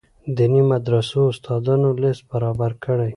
[0.35, 3.09] دیني مدرسو استادانو لست برابر کړي.